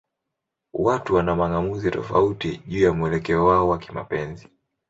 Watu 0.73 1.15
wana 1.15 1.35
mang'amuzi 1.35 1.91
tofauti 1.91 2.57
juu 2.67 2.83
ya 2.83 2.93
mwelekeo 2.93 3.45
wao 3.45 3.69
wa 3.69 3.77
kimapenzi. 3.77 4.49